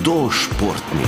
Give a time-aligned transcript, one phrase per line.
[0.00, 1.04] Kdo športni?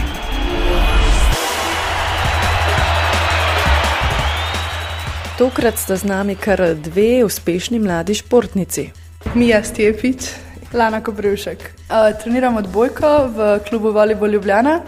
[5.39, 8.91] Tokrat sta z nami kar dve uspešni mladi športnici.
[9.34, 10.29] Mija Stepič,
[10.77, 11.59] Lana Kobrivšek.
[11.89, 14.83] Uh, treniram odbojko v klubu Volleyball Ljubljana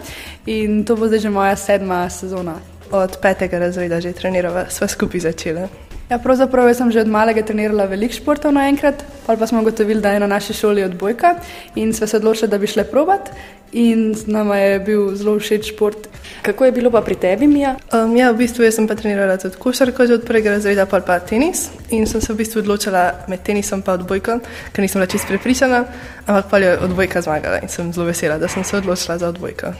[0.45, 2.59] in to bo zdaj že moja sedma sezona.
[2.91, 5.65] Od petega razreda že treniramo, sva skupaj začela.
[6.09, 10.19] Ja, pravzaprav sem že od malega trenirala veliko športov naenkrat, pa smo ugotovili, da je
[10.19, 11.35] na naši šoli odbojka
[11.75, 13.29] in sva se odločila, da bi šle provat.
[13.75, 16.07] In nama je bil zelo všeč šport.
[16.41, 17.75] Kako je bilo pa pri tebi, Mija?
[17.91, 21.19] Um, ja, v bistvu sem pa trenirala tudi košarko že od prvega razreda, pa pa
[21.19, 21.69] tenis.
[21.89, 24.39] In sem se v bistvu odločila med tenisom in odbojko,
[24.71, 25.83] ker nisem bila čisto prepričana,
[26.27, 29.73] ampak pa je odbojka zmagala in sem zelo vesela, da sem se odločila za odbojko.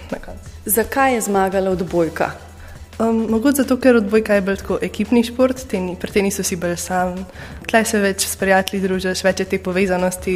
[0.66, 2.45] Zakaj je zmagala odbojka?
[3.00, 6.78] Um, mogoče zato, ker odbojka je bolj tako ekipni šport, teni, pri tenisu si bolj
[6.80, 7.18] sam,
[7.68, 10.36] tleh se več s prijatelji družiš, več je te povezanosti.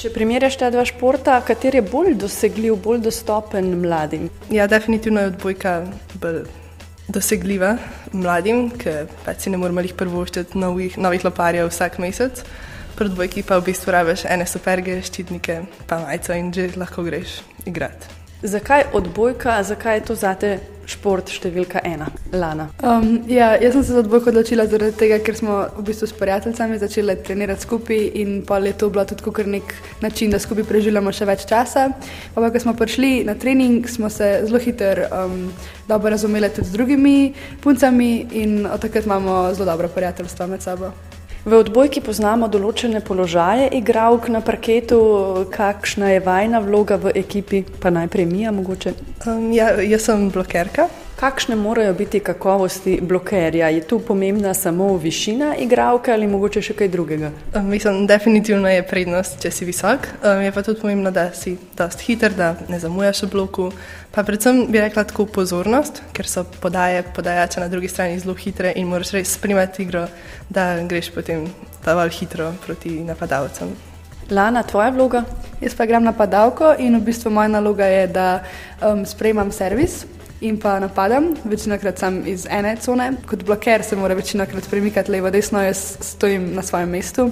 [0.00, 4.30] Če primerjaš ta dva športa, kateri je bolj dosegljiv, bolj dostopen mladim?
[4.48, 5.74] Ja, definitivno je odbojka
[6.22, 6.40] bolj
[7.12, 7.74] dosegljiva
[8.16, 12.40] mladim, ker pač si ne moremo jih prvoščiti novih, novih loparjev vsak mesec.
[12.96, 17.42] Pri odbojki pa v bistvu rabiš ene superge, ščitnike, pa majico in že lahko greš
[17.68, 18.16] igrati.
[18.40, 20.58] Zakaj odbojka, zakaj je to zate
[20.90, 22.68] šport številka ena, Lana?
[22.82, 26.16] Um, ja, jaz sem se za odbojko odločila zaradi tega, ker smo v bistvu s
[26.18, 31.12] prijateljicami začeli trenirati skupaj in pa je to bilo tudi nek način, da skupaj preživljamo
[31.12, 31.90] še več časa.
[32.34, 35.38] Pa, pa ko smo prišli na trening, smo se zelo hitro um,
[35.88, 37.16] dobro razumeli tudi z drugimi
[37.62, 40.92] puncami in od takrat imamo zelo dobro prijateljstvo med sabo.
[41.40, 44.98] V odbojki poznamo določene položaje igralk na parketu,
[45.48, 48.92] kakšna je vajna vloga v ekipi, pa najprej mi, mogoče.
[49.24, 50.90] Um, ja, jaz sem blokerka.
[51.20, 53.68] Kakšne morajo biti kakovosti blokerja?
[53.68, 57.28] Je tu pomembna samo višina igralke ali mogoče še kaj drugega?
[57.60, 60.06] Mislim, definitivno je prednost, če si visok.
[60.40, 63.66] Je pa tudi pomembno, da si dost hiter, da ne zamujaš v bloku.
[64.14, 68.72] Pa predvsem bi rekla tako pozornost, ker so podaje podajače na drugi strani zelo hitre
[68.80, 70.06] in moraš res spremljati igro,
[70.48, 71.44] da greš potem
[71.84, 73.74] dovolj hitro proti napadalcem.
[74.30, 75.20] Lana, tvoja vloga?
[75.60, 78.30] Jaz pa grem napadalko in v bistvu moja naloga je, da
[78.80, 79.98] um, sprejemam servis
[80.40, 85.30] in pa napadam, večinakrat sem iz ene cone, kot bloker se mora večinakrat premikati levo,
[85.30, 87.30] desno, jaz stojim na svojem mestu.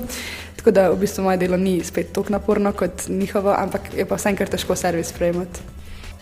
[0.57, 4.17] Tako da v bistvu moje delo ni spet tako naporno kot njihovo, ampak je pa
[4.17, 5.78] vsenkrat težko servis sprejemati.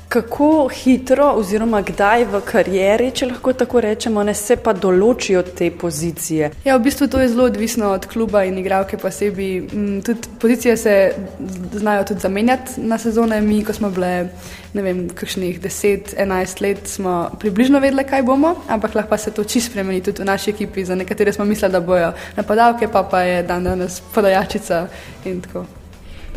[0.08, 5.70] Kako hitro, oziroma kdaj v karieri, če lahko tako rečemo, ne se pa določijo te
[5.74, 6.50] pozicije?
[6.64, 9.60] Ja, v bistvu to je zelo odvisno od kluba in igralke posebej.
[9.66, 10.94] Mm, tudi pozicije se
[11.72, 13.40] znajo tudi zamenjati na sezone.
[13.40, 14.28] Mi, ko smo bile,
[14.74, 19.72] ne vem, kakšnih 10-11 let, smo približno vedeli, kaj bomo, ampak lahko se to čisto
[19.72, 20.84] spremeni tudi v naši ekipi.
[20.84, 24.86] Za nekatere smo mislili, da bojo napadalke, pa pa je dan danes podajačica
[25.24, 25.66] in tako.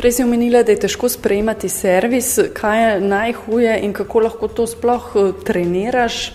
[0.00, 2.38] Prej si omenila, da je težko sprejemati servis.
[2.56, 6.32] Kaj je najhuje in kako lahko to sploh eh, treniraš?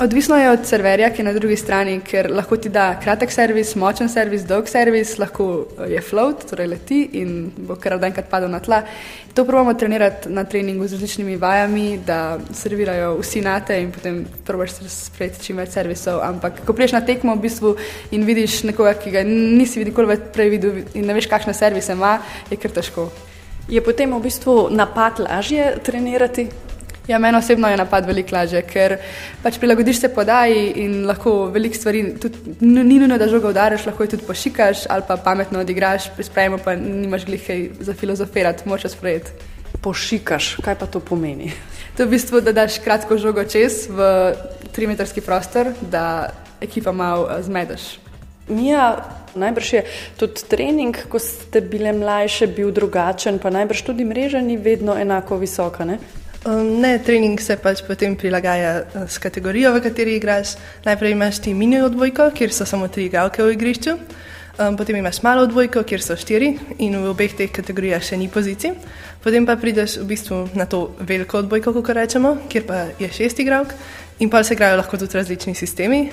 [0.00, 3.74] Odvisno je od serverja, ki je na drugi strani, ker lahko ti da kratek servis,
[3.76, 8.50] močen servis, dolg servis, lahko je float, torej leti in bo kar od enkrat padel
[8.50, 8.82] na tla.
[9.34, 14.80] To pravimo trenirati na treningu z različnimi vajami, da servirajo vsi nate in potem probiš
[14.88, 16.22] sprejeti čim več servisov.
[16.24, 17.76] Ampak ko priješ na tekmo v bistvu
[18.16, 22.16] in vidiš nekoga, ki ga nisi nikoli prej videl in ne veš, kakšne servise ima,
[22.50, 23.10] je kar težko.
[23.68, 26.48] Je potem v bistvu napad lažje trenirati?
[27.08, 28.94] Ja, meni osebno je napad veliko lažje, ker
[29.42, 34.06] pač prilagodiš se podaji in lahko veliko stvari, tudi, ni nujno, da žogo udariš, lahko
[34.06, 38.88] jih tudi pošikaš ali pa pametno odigraš, pri sprejemu pa nimaš glihaj za filozofirati, moče
[38.88, 39.50] sprejeti.
[39.82, 41.50] Pošikaš, kaj pa to pomeni?
[41.96, 44.06] To je v bistvu, da daš kratko žogo čez v
[44.72, 46.30] trimetrski prostor, da
[46.60, 47.98] ekipa malo eh, zmedeš.
[48.48, 49.84] Mija, najbrž je
[50.16, 55.42] tudi trening, ko ste bile mlajše, bil drugačen, pa najbrž tudi mreža ni vedno enako
[55.42, 55.84] visoka.
[55.84, 55.98] Ne?
[56.42, 60.56] Um, ne, trening se pač potem prilagaja uh, s kategorijo, v kateri igraš.
[60.82, 65.20] Najprej imaš ti mini odbojko, kjer so samo tri igralke v igrišču, um, potem imaš
[65.22, 68.74] malo odbojko, kjer so štiri in v obeh teh kategorijah še ni pozicij.
[69.22, 73.38] Potem pa prideš v bistvu na to veliko odbojko, kot rečemo, kjer pa je šest
[73.38, 73.70] igralk
[74.18, 76.08] in pa se igrajo lahko tudi različni sistemi.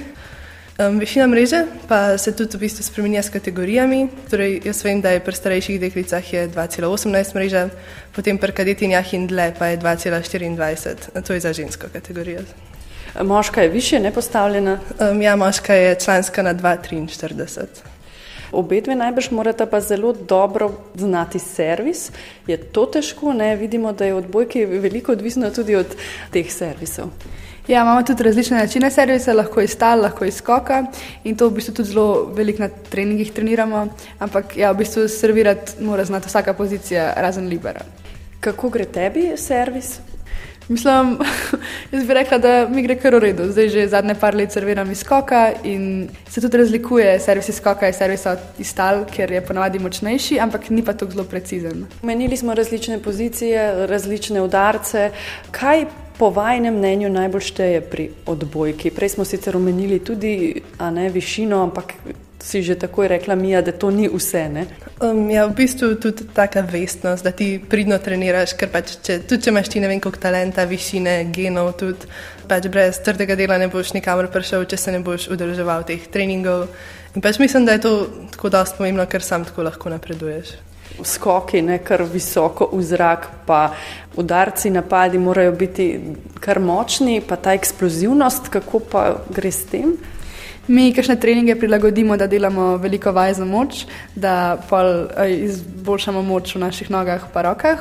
[0.79, 4.07] Um, višina mreže pa se tudi v bistvu spremenja s kategorijami.
[4.31, 7.63] Torej, jaz vem, da je pri starejših deklicah 2,18 mreža,
[8.15, 11.19] potem pri kadetinjah in dle pa je 2,24.
[11.19, 12.47] To je za žensko kategorijo.
[13.19, 14.79] Moška je više ne postavljena?
[14.99, 17.65] Um, ja, moška je članska na 2,43.
[18.51, 22.11] Obe dve najbrž morata pa zelo dobro znati servis.
[22.47, 23.33] Je to težko?
[23.33, 23.55] Ne?
[23.55, 25.95] Vidimo, da je odbojki veliko odvisno tudi od
[26.31, 27.11] teh servisov.
[27.67, 30.83] Ja, imamo tudi različne načine servisa, lahko iz tal, lahko iz skoka
[31.23, 33.87] in to v bistvu tudi zelo veliko na treningih treniramo.
[34.19, 37.85] Ampak ja, v bistvu servirati mora znati vsaka pozicija, razen libera.
[38.39, 39.99] Kako gre tebi servis?
[40.69, 41.17] Mislim,
[41.91, 43.47] jaz bi rekla, da mi gre kar v redu.
[43.51, 47.87] Zdaj že zadnje par let serviram iz skoka in se tudi razlikuje servis iz skoka
[47.87, 48.25] in servis
[48.59, 51.87] iz tal, ker je ponavadi močnejši, ampak ni pa tako zelo precizen.
[52.03, 55.09] Menili smo različne pozicije, različne udarce.
[55.51, 55.85] Kaj
[56.17, 58.91] po vajnem mnenju najbolj šteje pri odbojki?
[58.91, 61.93] Prej smo sicer omenili tudi ne, višino, ampak
[62.43, 64.65] si že takoj rekla, Mija, da to ni vse.
[65.01, 69.43] Um, ja, v bistvu tudi taka vestnost, da ti pridno treniraš, ker pač, če, tudi
[69.43, 72.07] če imaš ti ne vem koliko talenta, višine, genov, tudi
[72.49, 76.69] pač brez trdega dela ne boš nikamor prišel, če se ne boš udeleževal teh treningov.
[77.15, 77.93] In pač mislim, da je to
[78.33, 80.55] tako dosti pomembno, ker sam tako lahko napreduješ.
[81.05, 83.69] Skoki, ne kar visoko v zrak, pa
[84.19, 85.89] udarci, napadi morajo biti
[86.43, 89.93] kar močni, pa ta eksplozivnost, kako pa gre s tem?
[90.69, 94.59] Mi kakšne treninge prilagodimo, da delamo veliko vaj za moč, da
[95.25, 97.79] izboljšamo moč v naših nogah in rokah.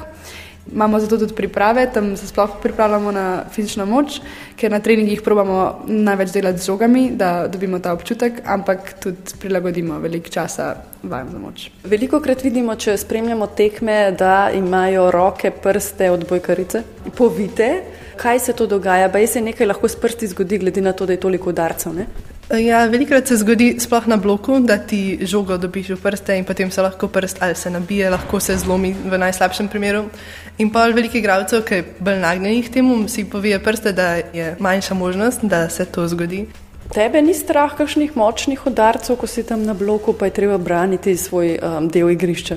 [0.73, 4.20] Imamo zato tudi priprave, tam se sploh pripravljamo na fizično moč,
[4.56, 9.99] ker na treningih probamo največ delati z žogami, da dobimo ta občutek, ampak tudi prilagodimo
[9.99, 11.70] veliko časa vajem za moč.
[11.85, 16.82] Veliko krat vidimo, če spremljamo tekme, da imajo roke, prste odbojkarice.
[17.17, 17.70] Povite,
[18.17, 21.12] kaj se to dogaja, je se nekaj lahko s prsti zgodi, glede na to, da
[21.12, 21.93] je toliko udarcev.
[22.49, 26.71] Ja, velikokrat se zgodi, sploh na bloku, da ti žogo dobiš v prste in potem
[26.71, 30.06] se lahko prst ali se nabije, lahko se zlomi v najslabšem primeru.
[30.59, 34.95] In pa velikih igralcev, ki je bolj nagnjenih temu, si povije prste, da je manjša
[34.95, 36.47] možnost, da se to zgodi.
[36.95, 41.17] Tebe ni strah kakšnih močnih udarcev, ko si tam na bloku, pa je treba braniti
[41.17, 42.56] svoj um, del igrišča.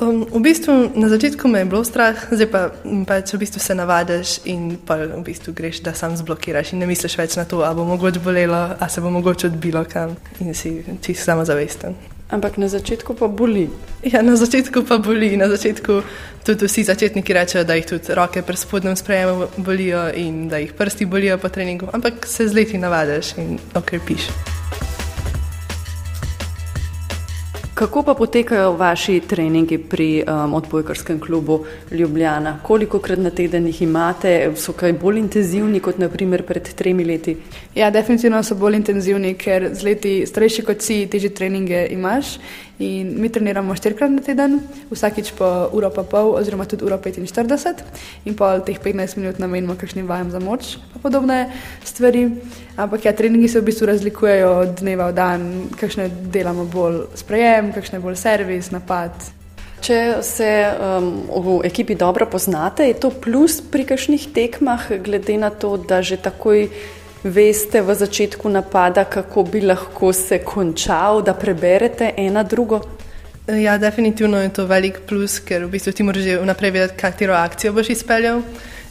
[0.00, 2.74] Um, v bistvu na začetku me je bilo strah, zdaj pa,
[3.06, 6.82] pa če v bistvu se navadiš in pa v bistvu greš, da sam zblokiraš in
[6.82, 10.16] ne misliš več na to, ali bo mogoče bolelo, ali se bo mogoče odbilo kam
[10.42, 11.94] in si čisto samozavesten.
[12.34, 13.68] Ampak na začetku pa boli.
[14.02, 15.36] Ja, na začetku pa boli.
[15.38, 16.02] Na začetku
[16.42, 20.74] tudi vsi začetniki rečejo, da jih tudi roke pri spodnjem sprejemu bolijo in da jih
[20.74, 24.53] prsti bolijo po treningu, ampak se z leti navadiš in okrepiš.
[27.74, 32.58] Kako pa potekajo vaši treningi pri um, odbojkarskem klubu Ljubljana?
[32.62, 34.52] Koliko krat na teden jih imate?
[34.56, 37.36] So kaj bolj intenzivni kot naprimer pred tremi leti?
[37.74, 42.36] Ja, definitivno so bolj intenzivni, ker z leti starejši kot si, težje treninge imaš.
[42.82, 44.58] In mi treniramo štirikrat na teden,
[44.90, 47.84] vsakič po uro pa pol, oziroma tudi uro 45,
[48.26, 51.54] in pol teh 15 minut namenimo kakšnim vajem za moč, pa podobne
[51.86, 52.26] stvari.
[52.74, 55.46] Ampak ja, treningi se v bistvu razlikujejo od dneva v dan,
[55.78, 59.14] kakšne delamo bolj sprejem, kakšne bolj servis, napad.
[59.84, 65.54] Če se um, v ekipi dobro poznate, je to plus pri kakšnih tekmah, glede na
[65.54, 66.66] to, da že takoj
[67.24, 72.80] veste v začetku napada, kako bi lahko se končal, da preberete ena drugo?
[73.46, 77.34] Ja, definitivno je to velik plus, ker v bistvu ti moraš že vnaprej vedeti, katero
[77.34, 78.42] akcijo boš izpeljal.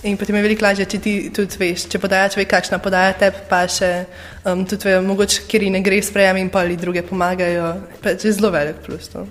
[0.03, 3.31] In potem je veliko lažje, če ti tudi veš, če podajaš, ve, kakšna podaja te,
[3.49, 4.05] pa še
[4.43, 7.71] um, tudi ve, mogoče, kjer ne gre sprejem in pa ali druge pomagajo.
[8.03, 9.07] Pač je zelo velik plus.
[9.15, 9.23] To.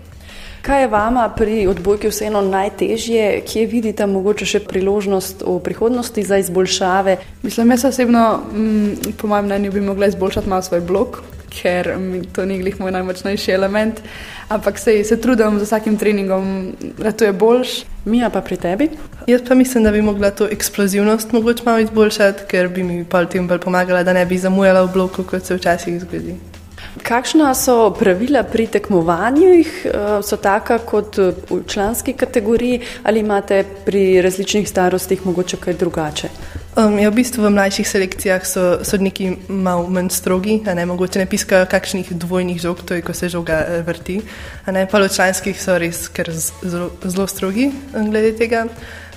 [0.63, 6.39] Kaj je vama pri odbojki vseeno najtežje, kje vidite mogoče še priložnost v prihodnosti za
[6.39, 7.17] izboljšave?
[7.43, 8.23] Mislim, jaz osebno,
[8.53, 11.19] mm, po mojem mnenju, bi mogla izboljšati malo svoj blog,
[11.51, 14.05] ker mm, to ni glih moj najmočnejši element,
[14.49, 17.83] ampak se, se trudim z vsakim treningom, da to je boljš.
[18.05, 18.91] Mija pa pri tebi?
[19.27, 23.25] Jaz pa mislim, da bi mogla to eksplozivnost mogoče malo izboljšati, ker bi mi pa
[23.27, 26.52] tem bolj pomagala, da ne bi zamujala v bloku, kot se včasih zgodi.
[27.01, 29.69] Kakšna so pravila pri tekmovanjih?
[29.85, 36.29] Eh, so taka kot v članski kategoriji ali imate pri različnih starostih mogoče kaj drugače?
[36.77, 41.27] Um, ja, v bistvu v mlajših selekcijah so sodniki malo manj strogi, ne, mogoče ne
[41.27, 44.21] piskajo kakšnih dvojnih žog, to je, ko se žoga eh, vrti.
[44.73, 46.09] Ne, pa v članskih so res
[46.63, 48.67] zelo, zelo strogi eh, glede tega.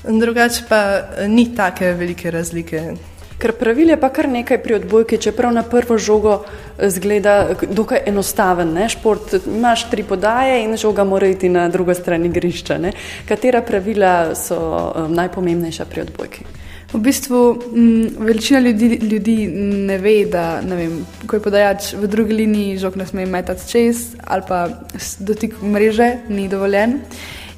[0.03, 0.79] Drugače pa
[1.27, 3.14] ni take velike razlike.
[3.37, 8.05] Ker pravil je pa kar nekaj pri odbojki, čeprav na prvo žogo eh, zgleda dokaj
[8.07, 8.89] enostaven ne?
[8.89, 9.35] šport.
[9.47, 12.77] Imaš tri podaje in žoga mora iti na drugo stran igrišča.
[12.77, 12.93] Ne?
[13.27, 16.45] Katera pravila so um, najpomembnejša pri odbojki?
[16.93, 17.39] V bistvu
[17.73, 19.47] m, mm, večina ljudi, ljudi
[19.87, 23.67] ne ve, da ne vem, ko je podajač v drugi liniji, žog ne sme metati
[23.71, 24.67] čez ali pa
[25.19, 27.01] dotik mreže ni dovoljen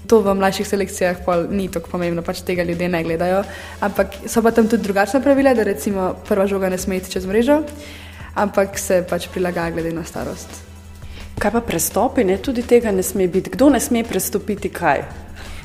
[0.08, 1.18] to v mlajših selekcijah
[1.52, 3.44] ni tako pomembno, pač tega ljudje ne gledajo.
[3.82, 7.26] Ampak so pa tam tudi drugačna pravila, da recimo prva žoga ne sme iti čez
[7.26, 7.62] mrežo,
[8.36, 10.64] ampak se pač prilagaja glede na starost.
[11.38, 12.40] Kaj pa prestopi, ne?
[12.42, 13.52] tudi tega ne sme biti.
[13.54, 15.04] Kdo ne sme prestopiti kaj?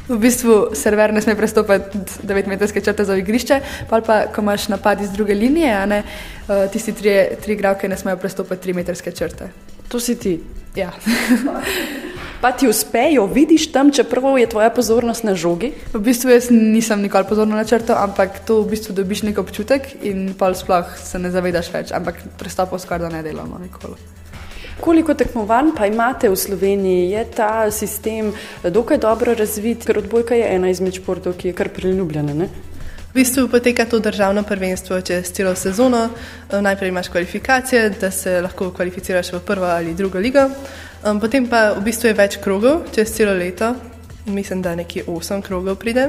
[0.09, 5.01] V bistvu server ne sme prestopiti 9-metrske črte za igrišče, pa pa ko imaš napad
[5.01, 9.49] iz druge linije, ne, uh, tisti tri, tri igralke ne smejo prestopiti 3-metrske črte.
[9.89, 10.41] To si ti.
[10.77, 10.91] Ja.
[12.43, 15.69] Pa ti uspejo, vidiš tam, čeprav je tvoja pozornost na žogi?
[15.93, 20.35] V bistvu jaz nisem nikoli pozorno načrtal, ampak to v bistvu dobiš nek občutek in
[20.35, 23.95] pa sploh se ne zavedaš več, ampak pristopov skoraj da ne delamo nikoli.
[24.83, 27.15] Koliko tekmovanj pa imate v Sloveniji?
[27.15, 28.35] Je ta sistem
[28.67, 32.35] dokaj dobro razvit, ker odbojka je ena izmed športov, ki je kar priljubljena?
[32.35, 32.51] Ne?
[33.13, 36.09] V bistvu poteka to državno prvenstvo čez celo sezono.
[36.51, 40.49] Najprej imaš kvalifikacije, da se lahko kvalificiraš v prvo ali drugo ligo,
[41.21, 43.75] potem pa v bistvu je več krogov čez celo leto.
[44.27, 46.05] Mislim, da nekje 8 krogov pride.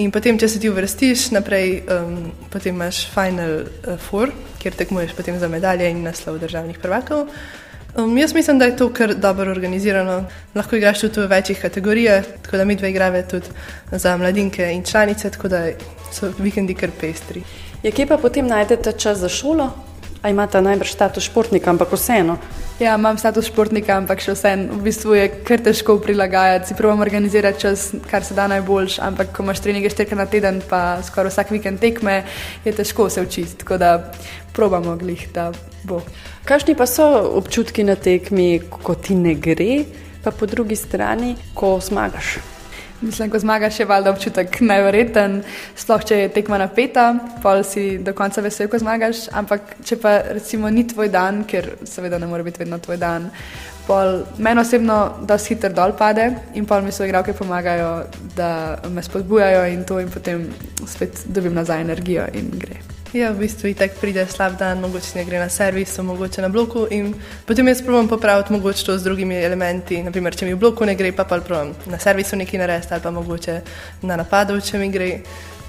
[0.00, 3.66] In potem, če se ti uvrstiš naprej, um, potem imaš Final
[4.00, 4.32] Four,
[4.62, 7.28] kjer tekmuješ za medalje in naslov državnih prvakov.
[7.96, 10.24] Um, jaz mislim, da je to kar dobro organizirano.
[10.54, 13.46] Lahko igraš tudi v večjih kategorijah, tako da mi dve igrave tudi
[13.92, 15.68] za mladinke in članice, tako da
[16.12, 17.42] so vikendi kar pestri.
[17.82, 19.70] Je kje pa potem najdete čas za šolo?
[20.22, 22.38] A imate najbrž status športnika, ampak vseeno?
[22.80, 24.78] Ja, imam status športnika, ampak še vseeno.
[24.78, 26.70] V bistvu je kar težko prilagajati.
[26.70, 30.62] Si pravim organizirati čas, kar se da najboljš, ampak ko imaš treninge štirikrat na teden,
[30.64, 32.22] pa skoraj vsak vikend tekme,
[32.64, 33.58] je težko se učiti.
[33.60, 33.90] Tako da
[34.56, 35.50] probamo glih, da
[35.84, 36.00] bo.
[36.48, 37.04] Kakšni pa so
[37.42, 39.84] občutki na tekmi, ko ti ne gre,
[40.24, 42.38] pa po drugi strani, ko zmagaš?
[43.00, 45.40] Mislim, ko zmagaš, je valjda občutek najverjeten,
[45.76, 49.24] sploh če je tekma napeta, pa si do konca vesel, ko zmagaš.
[49.32, 53.30] Ampak če pa recimo ni tvoj dan, ker seveda ne more biti vedno tvoj dan,
[54.38, 58.04] meni osebno dosti hitro dol pade in pa mi so igralke pomagajo,
[58.36, 60.46] da me spodbujajo in to in potem
[60.86, 62.99] spet dobim nazaj energijo in gre.
[63.12, 66.86] Ja, v bistvu tako pride slab dan, mogoče ne gre na servis, mogoče na bloku.
[67.46, 69.98] Potem jaz probujem popraviti mogoče to z drugimi elementi.
[70.02, 73.02] Naprimer, če mi v bloku ne gre, pa pa probujem na servisu nekaj narediti ali
[73.02, 73.56] pa mogoče
[74.02, 75.08] na napadu, če mi gre.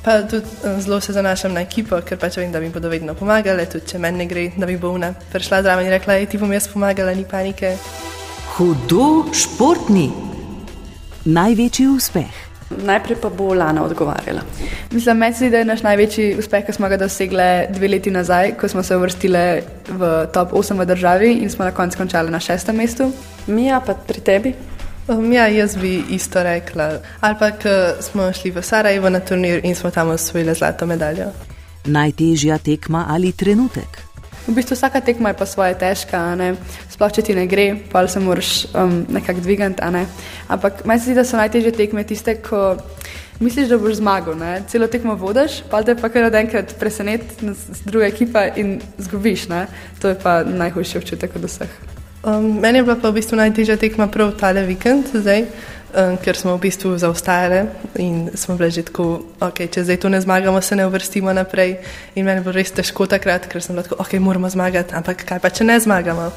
[0.05, 3.17] Pa tudi eh, zelo se zanašam na ekipo, ker pač vem, da mi bodo vedno
[3.17, 6.38] pomagali, tudi če meni ne gre, da bi bo una prišla zraven in rekla, ti
[6.38, 7.74] bom jaz pomagala, ni panike.
[8.53, 10.12] Hudo športni.
[11.25, 12.50] Največji uspeh.
[12.83, 14.41] Najprej pa bo Lana odgovarjala.
[14.91, 18.55] Mislim, meni se da je naš največji uspeh, ki smo ga dosegli dve leti nazaj,
[18.59, 22.39] ko smo se uvrstili v top 8 v državi in smo na koncu končali na
[22.39, 23.11] šestem mestu.
[23.47, 24.53] Mija, pa pri tebi?
[25.07, 26.91] Um, ja, jaz bi isto rekla.
[27.19, 31.31] Ali pa, ko smo šli v Sarajevo na turnir in smo tam osvojili zlato medaljo.
[31.85, 34.10] Najtežja tekma ali trenutek?
[34.48, 36.17] V bistvu vsaka tekma je pa svoje težka,
[36.89, 39.91] sploh če ti ne gre, pa se moraš um, nekako dvigati.
[39.93, 40.05] Ne?
[40.50, 42.75] Ampak meni se zdi, da so najtežje tekme tiste, ko
[43.39, 44.38] misliš, da boš zmagal.
[44.41, 44.63] Ne?
[44.67, 49.48] Celo tekmo vodiš, pa te pa kar enkrat preseneti z druge ekipe in zgubiš.
[49.53, 49.67] Ne?
[50.01, 51.69] To je pa najhujši občutek od vseh.
[52.21, 55.45] Um, meni je bila pa v bistvu najtežja tekma prav tale vikend zdaj
[56.24, 57.62] ker smo v bistvu zaostajali
[58.03, 61.77] in smo bili že tako, okay, če zdaj to ne zmagamo, se ne uvrstimo naprej.
[62.15, 65.39] In meni je bilo res težko takrat, ker sem lahko, ok, moramo zmagati, ampak kaj
[65.39, 66.31] pa, če ne zmagamo.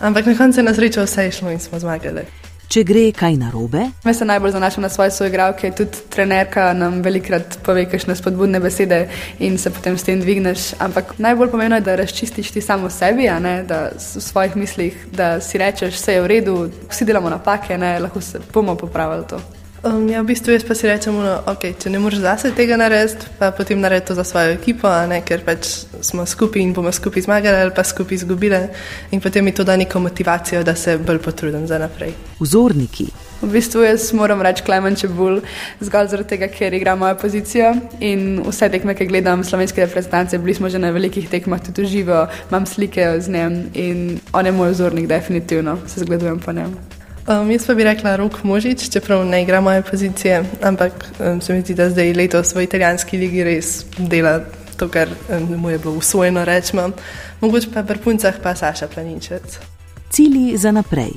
[0.00, 2.47] Ampak na koncu je na srečo vse išlo in smo zmagali.
[2.68, 3.86] Če gre kaj narobe?
[4.04, 8.98] Me se najbolj zanašam na svoje soigralke, tudi trenerka nam velikrat pove kakšne spodbudne besede
[9.40, 10.74] in se potem s tem dvigneš.
[10.84, 15.38] Ampak najbolj pomembno je, da razčistiš ti samo sebi, ne, da v svojih mislih, da
[15.40, 16.58] si rečeš, vse je v redu,
[16.90, 19.40] vsi delamo napake, ne, lahko se bomo popravili to.
[19.84, 22.76] Um, ja, v bistvu jaz pa si rečem, da okay, če ne moreš zase tega
[22.76, 26.92] narediti, pa potem naredi to za svojo ekipo, ne, ker pač smo skupaj in bomo
[26.92, 28.60] skupaj zmagali ali pa skupaj izgubili.
[29.10, 32.12] In potem mi to da neko motivacijo, da se bolj potrudim za naprej.
[32.40, 33.06] Vzorniki.
[33.42, 35.40] V bistvu jaz moram reči Klemen Čebul,
[35.80, 37.70] zgolj zaradi tega, ker igra mojo pozicijo
[38.02, 42.26] in vse tekme, ki gledam slovenske reprezentance, bili smo že na velikih tekmah tudi živo,
[42.50, 46.74] imam slike z njim in on je moj vzornik, definitivno se zgledujem po njem.
[47.28, 51.52] Um, jaz pa bi rekla Rok Možič, čeprav ne igra moje pozicije, ampak um, se
[51.52, 54.40] mi zdi, da zdaj letos v italijanski ligi res dela
[54.78, 55.08] to, kar
[55.56, 56.90] mu je bilo usvojeno, rečemo.
[57.40, 59.58] Mogoče pa pri puncah pa Saša Planinčec.
[60.10, 61.12] Cilji za naprej.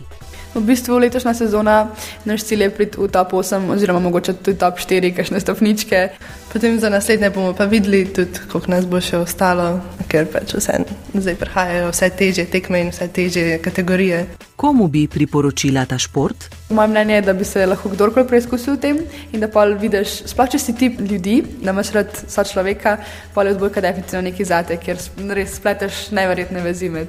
[0.51, 1.88] V bistvu letošnja sezona
[2.25, 6.10] naš cilj je priti v top 8, oziroma mogoče tudi top 4, kakšne stopničke.
[6.51, 9.79] Potem za naslednje bomo pa videli tudi, koliko nas bo še ostalo,
[10.12, 10.81] ker pač vse
[11.15, 14.25] zdaj prihajajo vse teže tekme in vse teže kategorije.
[14.60, 16.50] Komu bi priporočila ta šport?
[16.70, 19.00] Moje mnenje je, da bi se lahko kdorkoli preizkusil v tem
[19.31, 22.98] in da pa vidiš, sploh če si tip ljudi, da imaš rad so človeka,
[23.34, 25.00] pa je odbojka definitivno neki zate, ker
[25.31, 27.08] res spleteš neverjetne vezi med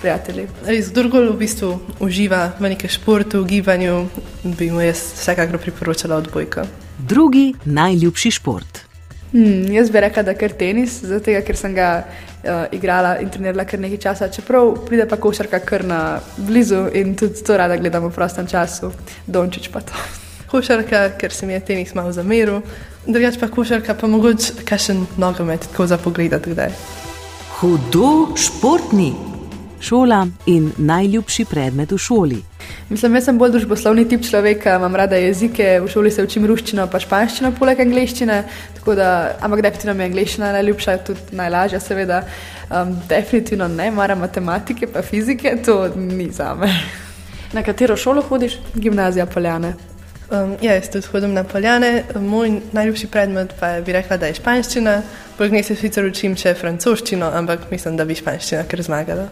[0.00, 0.48] prijatelji.
[0.66, 3.96] Res, kdorkoli v bistvu uživa v nekem športu, v gibanju,
[4.44, 6.66] bi mu jaz vsekakor priporočala odbojka.
[6.98, 8.84] Drugi najljubši šport.
[9.32, 13.64] Hmm, jaz bi rekla, da je tenis, zato ker sem ga uh, igrala in trenirala
[13.64, 18.08] kar nekaj časa, čeprav pride pa košarka kar na blizu in tudi to rada gledamo
[18.10, 18.90] v prostem času,
[19.26, 19.94] dončič pa to.
[20.50, 22.64] Košarka, ker se mi je tenis malo zameril,
[23.06, 26.74] drugač pa košarka, pa mogoče kakšen nogomet, tako za pogledati kdaj.
[27.60, 29.14] Hudo športni
[29.80, 32.42] šola in najljubši predmet v šoli.
[32.90, 36.86] Mislim, jaz sem bolj družboslovni tip človeka, imam rada jezike, v šoli se učim ruščino,
[36.90, 38.40] pa španščino, poleg angliščine.
[38.86, 39.10] Da,
[39.40, 42.24] ampak definitivno mi je angliščina najljubša, tudi najlažja, seveda.
[42.70, 46.70] Um, definitivno ne, maram matematike, pa fizike, to ni za me.
[47.52, 48.58] Na katero šolo hodiš?
[48.74, 49.74] Gimnazija Poljane.
[50.30, 52.04] Um, ja, jaz tudi hodim na Poljane.
[52.14, 55.02] Moj najljubši predmet pa je, bi rekla, da je španščina.
[55.38, 59.30] Poleg njej se sicer učim še francoščino, ampak mislim, da bi španščina kar zmagala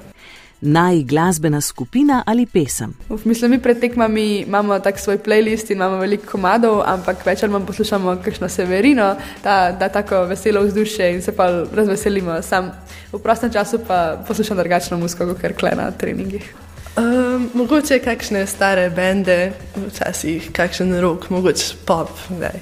[0.60, 2.94] naj glasbena skupina ali pesem.
[3.08, 7.42] Uf, mislim, mi pred tekmami imamo tak svoj playlist in imamo veliko komadov, ampak več
[7.42, 12.42] ali manj poslušamo kakšno severino, da da tako veselo vzdušje in se pa razveselimo.
[12.42, 12.72] Sam
[13.12, 16.54] v prostem času pa poslušam drugačno muziko, kot kar kle na treningih.
[16.98, 22.10] Um, mogoče kakšne stare bende, včasih kakšen rok, mogoče pop.
[22.40, 22.58] Daj.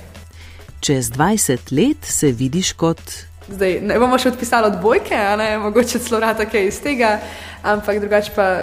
[0.81, 3.01] Čez 20 let se vidiš kot.
[3.47, 5.19] Zdaj, ne bomo še odpisali odbojke,
[5.63, 7.19] mogoče celo rata kaj iz tega
[7.67, 8.61] ampak drugače pa,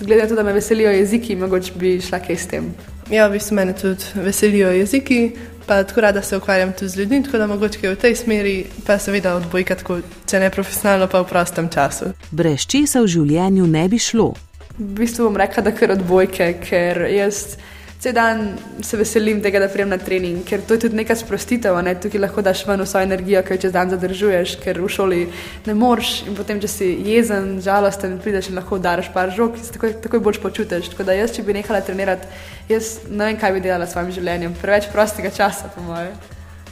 [0.00, 2.74] glede na to, da me veselijo jeziki, mogoče bi šla kaj s tem.
[3.10, 5.32] Ja, v bistvu me tudi veselijo jeziki,
[5.66, 8.98] pa tako rada se ukvarjam tudi z ljudmi, tako da mogoče v tej smeri, pa
[8.98, 12.12] seveda odbojka, tako, če ne profesionalno, pa v prostem času.
[12.30, 14.32] Brez česa v življenju ne bi šlo.
[14.78, 17.56] V bistvu bom rekla, da kar odbojke, ker jaz
[17.98, 21.78] vse dan se veselim tega, da prijem na trening, ker to je tudi neka sprostitev.
[21.84, 21.94] Ne?
[22.00, 25.22] Tukaj lahko daš ven vso energijo, ki jo čez dan zadržuješ, ker v šoli
[25.66, 26.12] ne moreš.
[26.28, 30.24] In potem, če si jezen, žalosten, prideš in lahko udariš par žog, se takoj, takoj
[30.28, 30.92] boljš počutiš.
[30.94, 32.28] Tako da jaz, če bi nehala trenirati,
[32.68, 34.56] jaz ne vem, kaj bi delala s svojim življenjem.
[34.60, 36.16] Preveč prostega časa, po mojem.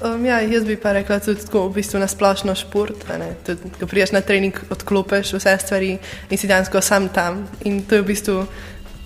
[0.03, 3.07] Um, ja, jaz bi pa rekla tudi tako, v bistvu na splošno šport.
[3.47, 5.93] Tudi, ko priješ na trening, odklopeš vse stvari
[6.31, 7.45] in si dejansko sam tam.
[7.65, 8.41] In to je v bistvu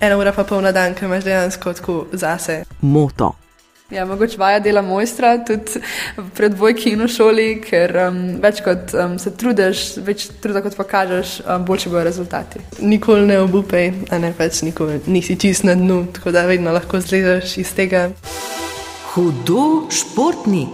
[0.01, 2.65] ena ura pa pol na dan, ki imaš dejansko tako zase.
[2.81, 3.35] Moto.
[3.91, 5.81] Ja, mogoče vaja dela mojstra, tudi
[6.37, 10.77] pred dvojki in v šoli, ker um, več kot um, se trudiš, več truda kot
[10.77, 12.61] pokažeš, um, boljši bojo rezultati.
[12.85, 17.01] Nikoli ne obupej, a ne več nikoli nisi čist na dnu, tako da vedno lahko
[17.01, 18.11] zlezaš iz tega.
[19.15, 20.67] Hudo športni.